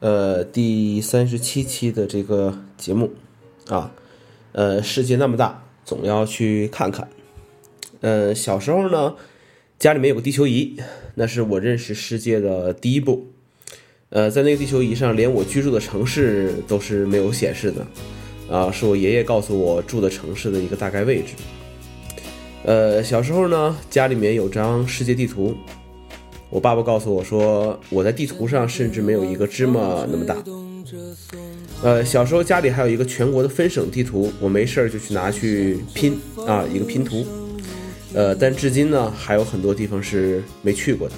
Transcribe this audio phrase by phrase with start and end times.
[0.00, 3.12] 呃，第三十七期的这个节目
[3.68, 3.92] 啊，
[4.52, 7.08] 呃，世界那么大，总要去看看。
[8.00, 9.14] 呃，小时候呢，
[9.78, 10.76] 家里面有个地球仪，
[11.14, 13.26] 那是我认识世界的第一步。
[14.10, 17.86] 呃，在那个地球仪上，连我居住的城市都是没有显示的，
[18.54, 21.32] 啊，是我爷爷告诉我住的城市的一个大概位置。
[22.64, 25.56] 呃，小时候呢，家里面有张世界地图，
[26.48, 30.36] 我爸爸告诉我说，我在地图上甚至没有一个芝麻那么大。
[31.82, 37.26] 呃，小时候家里还有一个全国的分省地图，我没事儿就去拿去拼啊，一个拼图。
[38.14, 41.14] 呃，但至今呢，还有很多地方是没去过的。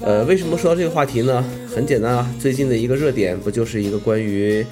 [0.00, 1.44] 呃，为什么说到这个话题呢？
[1.74, 4.64] 很简单啊，最近的一个热点不就是一个关于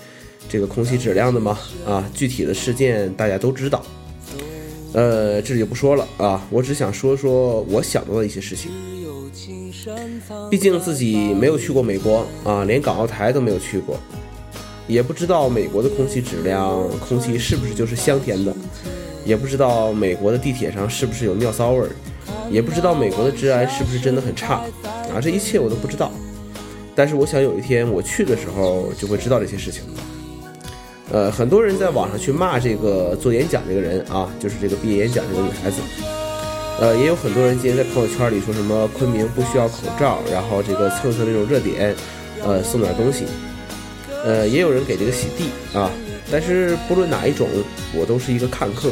[0.48, 1.58] 这个空气质量的吗？
[1.84, 3.84] 啊，具体的事件大家都知道。
[4.92, 8.70] 呃，这里就不说了啊，我只想说说我想到的一些事情。
[10.50, 13.98] 毕竟自己没有去过美国啊，连港澳台都没有去过，
[14.86, 18.54] 也不知道美国的空气质量，空气是不是就是香甜的，
[19.24, 21.90] 也不知道美国的地铁上是不是有尿骚味儿。
[22.50, 24.56] 也不知道美国的治安是不是真的很差
[25.10, 25.20] 啊？
[25.20, 26.12] 这一切我都不知道。
[26.94, 29.82] 但是我想有一天我去的时候就会知道这些事情。
[31.10, 35.80] 呃，很多人在网上去骂这个做演讲这个人啊，就是这个毕业演讲这个女孩子。
[36.80, 41.94] 呃，也有很多人今天在朋友圈里说什么昆明不需要口罩，然后这个蹭蹭那种热点，
[42.44, 43.24] 呃，送点东西。
[44.24, 45.90] 呃，也有人给这个洗地啊。
[46.32, 47.48] 但是不论哪一种，
[47.94, 48.90] 我都是一个看客。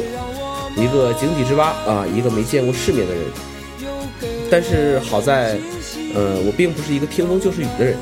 [0.75, 3.23] 一个井底之蛙啊，一个没见过世面的人。
[4.49, 5.57] 但是好在，
[6.15, 7.95] 呃，我并不是一个听风就是雨的人。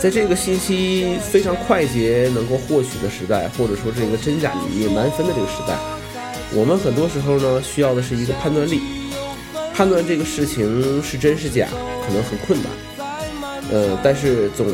[0.00, 5.74] 在这个信息非常快捷能够获取的时代，或者说这个真假你难分的这个时代，
[6.54, 8.80] 我们很多时候呢需要的是一个判断力，
[9.74, 11.68] 判断这个事情是真是假，
[12.06, 12.72] 可能很困难。
[13.70, 14.66] 呃，但是总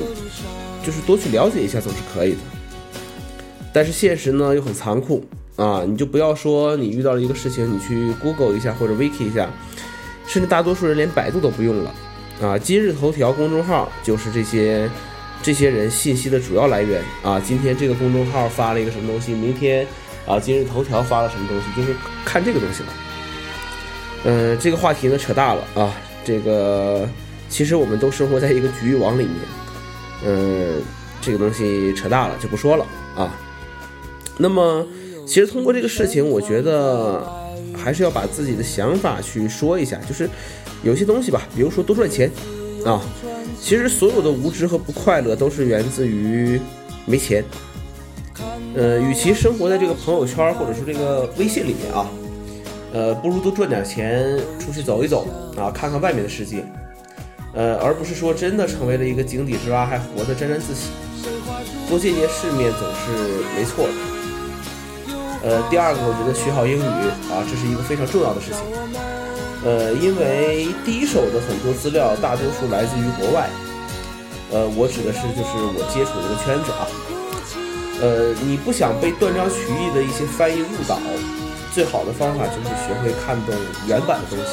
[0.84, 2.38] 就是多去了解一下总是可以的。
[3.72, 5.24] 但是现实呢又很残酷。
[5.56, 9.50] 啊，你就不要说你遇到了一个事情，你去 Google 一下或者 Wiki 一下，
[10.27, 11.94] 甚至大多数人连百度都不用了。
[12.40, 14.90] 啊，今日头条公众号就是这些
[15.42, 17.02] 这些人信息的主要来源。
[17.22, 19.86] 啊，今天这个公众号发了一个什么东西，明天
[20.27, 21.94] 啊今日头条发了什么东西，就是
[22.24, 22.88] 看这个东西了。
[24.24, 25.92] 嗯，这个话题呢扯大了啊，
[26.24, 27.08] 这个
[27.48, 29.36] 其实我们都生活在一个局域网里面。
[30.24, 30.80] 嗯，
[31.20, 33.34] 这个东西扯大了就不说了啊。
[34.38, 34.86] 那么。
[35.24, 37.24] 其实通过这个事情，我觉得
[37.77, 39.96] 还是要把自己的想法去说一下。
[39.98, 40.28] 就是
[40.82, 42.28] 有些东西吧，比如说多赚钱
[42.84, 43.00] 啊。
[43.61, 46.61] 其实所有的无知和不快乐都是源自于
[47.06, 47.42] 没钱。
[48.74, 52.08] 呃，与其生活在这个朋友圈或者说这个微信里面啊，
[52.92, 56.64] 呃，不如多赚点钱出去走一走啊，看看外面的世界。
[57.55, 60.88] 呃，而不是说真的成为了一个井底之蛙，还活得沾沾自喜。
[61.86, 63.92] 多见见世面总是没错的。
[65.44, 66.80] 呃，第二个，我觉得学好英语
[67.28, 68.61] 啊，这是一个非常重要的事情。
[69.64, 73.50] 呃，因为第一手的很多资料，大多数来自于国外。
[74.50, 76.88] 呃，我指的是就是我接触这个圈子啊。
[78.02, 80.98] 呃，你不想被断章取义的一些翻译误导，
[81.73, 83.55] 最好的方法就是学会看懂
[83.86, 84.52] 原版的东西。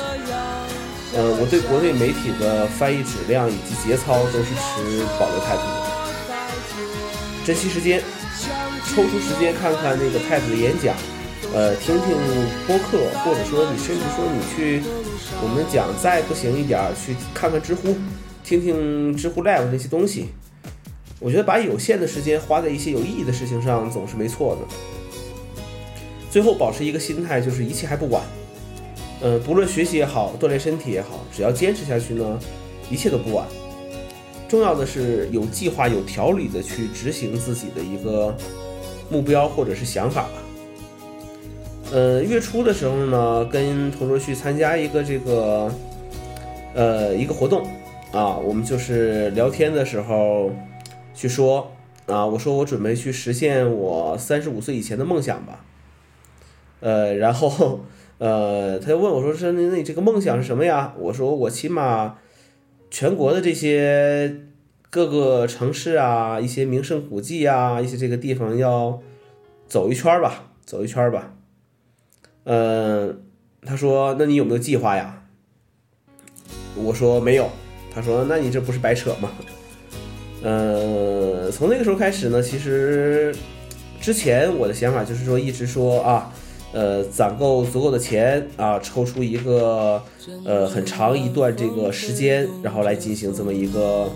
[1.18, 5.90] 呃，我对国内媒体的翻译质量以及节操都是持保留态度的。
[7.44, 8.02] 珍惜时间。
[8.96, 10.96] 抽出时间看看那个太子的演讲，
[11.54, 12.16] 呃，听听
[12.66, 14.82] 播客，或者说你甚至说你去，
[15.44, 17.96] 我们讲再不行一点，去看看知乎，
[18.44, 20.30] 听听知乎 Live 那些东西。
[21.19, 24.62] 我觉得把有限的时间花在一些有意义的事情上，总是没错的。
[26.31, 28.24] 最后保持一个心态，就是一切还不晚。
[29.22, 32.40] 呃，不论学习也好，锻炼身体也好，只要坚持下去呢，
[32.90, 33.46] 一切都不晚。
[34.47, 38.35] 重要的是有计划、有条理的去执行自己的一个。
[39.12, 40.29] 目标或者是想法吧。
[41.91, 45.74] 呃，月初的时候呢，跟同桌去参加一个这个，
[46.75, 47.66] 呃，一个活动
[48.12, 50.52] 啊，我们就是聊天的时候
[51.20, 51.76] 去说
[52.06, 55.66] 啊，我说我准备去实现我三十五岁以前的梦想吧。
[56.80, 57.82] 呃，然后
[58.20, 62.18] 呃，他就问我说：“是那那这个梦想是什么呀？”我说：“我起码
[62.90, 64.44] 全国的这些。”
[64.92, 69.00] 各个城市啊，一些名胜古迹啊，一些这个地方要
[69.68, 71.36] 走一圈吧，走一圈吧。
[72.46, 73.22] 嗯，
[73.62, 75.22] 他说：“那你有没有计划呀？”
[76.74, 77.48] 我说：“没有。”
[77.94, 79.32] 他说：“那你这不是白扯吗？”
[80.44, 83.36] 嗯，从那个时候开始呢，其实
[84.00, 86.32] 之前我的想法就是说，一直说啊，
[86.74, 90.02] 呃，攒够足够的钱啊，抽出一个
[90.46, 94.09] 呃很长一段这个时间，然后来进行这么一个。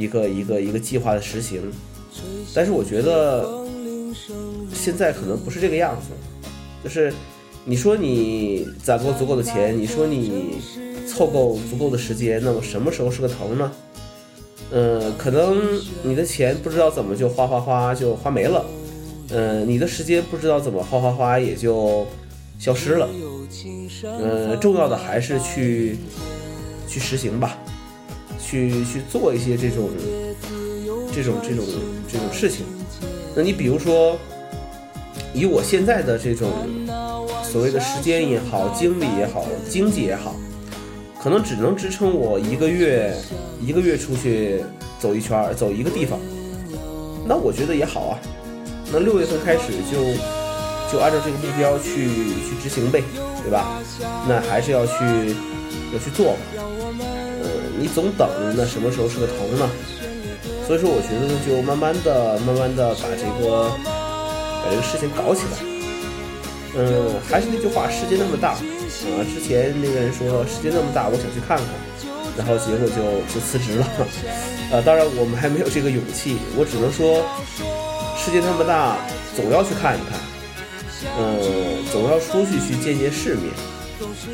[0.00, 1.60] 一个一个一个计划的实行。
[2.54, 3.44] 但是我觉得
[4.72, 6.10] 现在可能不是这个样子，
[6.84, 7.12] 就是
[7.64, 10.58] 你说你攒够足够的钱，你说你
[11.04, 13.72] 凑够足够的时间，那么什么时候是个头呢？
[14.70, 18.64] 嗯，可能你的钱不知道怎么就花花花就花没了，
[19.30, 22.06] 嗯，你的时间不知道怎么花花花也就
[22.58, 23.08] 消失了，
[24.04, 25.96] 嗯，重要的还是去
[26.86, 27.56] 去实行吧，
[28.38, 29.88] 去去做一些这种
[31.14, 31.64] 这种这种
[32.06, 32.66] 这种事情。
[33.34, 34.18] 那你比如说，
[35.32, 36.50] 以我现在的这种
[37.42, 40.34] 所谓的时间也好，精力也好，经济也好。
[41.20, 43.14] 可能只能支撑我一个月，
[43.60, 44.62] 一个月出去
[44.98, 46.18] 走一圈，走一个地方，
[47.26, 48.18] 那我觉得也好啊。
[48.92, 49.98] 那六月份开始就
[50.90, 52.06] 就按照这个目标去
[52.46, 53.02] 去执行呗，
[53.42, 53.80] 对吧？
[54.28, 54.94] 那还是要去
[55.92, 56.38] 要去做嘛。
[57.42, 57.48] 呃，
[57.78, 59.68] 你总等，那什么时候是个头呢？
[60.66, 63.68] 所以说，我觉得就慢慢的、慢慢的把这个
[64.62, 65.58] 把这个事情搞起来。
[66.76, 68.56] 嗯，还是那句话，世界那么大。
[69.06, 71.66] 啊，之前那个人说世界那么大，我想去看看，
[72.36, 73.86] 然后结果就就辞职了。
[74.72, 77.22] 呃， 当然我们还没有这个勇气，我只能说
[78.18, 78.96] 世界那么大，
[79.36, 80.18] 总要去看一看，
[81.18, 83.52] 嗯，总要出去去见见世面。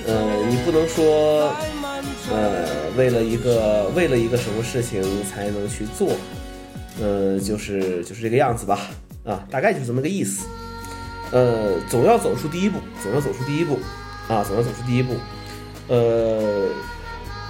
[0.06, 1.52] 嗯，你不能说，
[2.30, 6.12] 呃，为了一个为了一个什么事情才能去做，
[7.00, 8.80] 嗯，就是就是这个样子吧。
[9.24, 10.46] 啊，大概就是这么个意思。
[11.32, 13.78] 呃，总要走出第一步，总要走出第一步。
[14.28, 15.14] 啊，总要走出第一步。
[15.88, 16.68] 呃，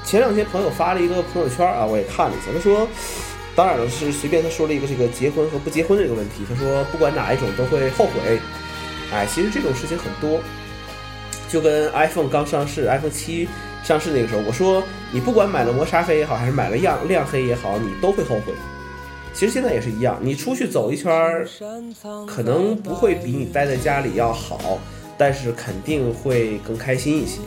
[0.04, 2.52] 前两天朋友发了一个朋友圈啊，我也看了一下。
[2.52, 2.88] 他说，
[3.54, 6.44] 当然了，是随便他说了一个这个结婚和不结婚的这个问题。
[6.48, 8.40] 他说，不管哪一种都会后悔。
[9.12, 10.40] 哎，其实这种事情很多，
[11.48, 13.48] 就跟 iPhone 刚上市，iPhone 七
[13.84, 14.82] 上市那个时候，我说
[15.12, 18.52] 你不管买了磨砂黑也好，还是买了亮亮黑也好，你都会后悔。
[19.32, 21.12] 其实现在也是一样，你出去走一圈，
[22.26, 24.78] 可能不会比你待在家里要好。
[25.16, 27.40] 但是肯定会更开心一些，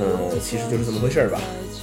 [0.00, 1.40] 嗯，其实就是这么回事儿吧。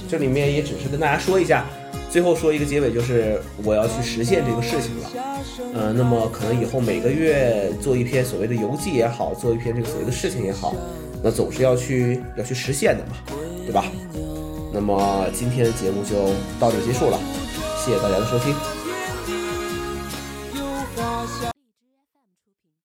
[0.08, 1.66] 这里面也只是跟大家说一下，
[2.10, 5.10] 最后说一个结尾，就是我要去实现这个事情了。
[5.74, 10.74] 嗯，那么可能以后每个月做一篇所谓的游记也好，做一篇这个所谓的事情也好，
[11.22, 13.16] 那总是要去要去实现的嘛，
[13.64, 13.84] 对吧？
[14.72, 17.18] 那么今天的节目就到这结束了，
[17.84, 18.75] 谢谢大家的收听。